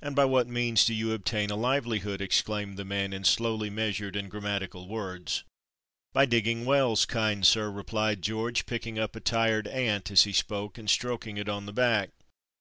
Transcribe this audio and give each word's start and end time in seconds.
"And 0.00 0.16
by 0.16 0.24
what 0.24 0.48
means 0.48 0.84
do 0.84 0.92
you 0.92 1.12
obtain 1.12 1.50
a 1.50 1.54
livelihood?" 1.56 2.20
exclaimed 2.20 2.76
the 2.76 2.84
man, 2.84 3.12
in 3.12 3.22
slowly 3.22 3.70
measured 3.70 4.16
and 4.16 4.28
grammatical 4.28 4.88
words. 4.88 5.44
"By 6.12 6.26
digging 6.26 6.64
wells, 6.64 7.04
kind 7.06 7.46
sir," 7.46 7.70
replied 7.70 8.22
George, 8.22 8.66
picking 8.66 8.98
up 8.98 9.14
a 9.14 9.20
tired 9.20 9.68
ant 9.68 10.10
as 10.10 10.24
he 10.24 10.32
spoke 10.32 10.78
and 10.78 10.90
stroking 10.90 11.36
it 11.36 11.48
on 11.48 11.66
the 11.66 11.72
back. 11.72 12.10